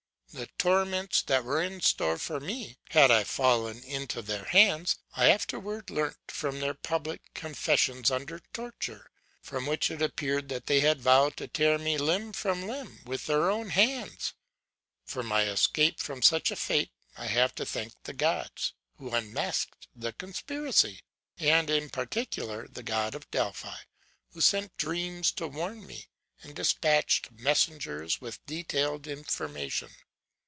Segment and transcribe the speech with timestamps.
[0.33, 5.29] The torments that were in store for me, had I fallen into their hands, I
[5.29, 9.11] afterwards learnt from their public confession under torture,
[9.41, 13.25] from which it appeared that they had vowed to tear me limb from limb with
[13.25, 14.33] their own hands.
[15.03, 19.89] For my escape from such a fate, I have to thank the Gods, who unmasked
[19.93, 21.01] the conspiracy;
[21.39, 23.79] and, in particular, the God of Delphi,
[24.31, 26.05] who sent dreams to warn me,
[26.41, 29.89] and dispatched messengers with detailed information.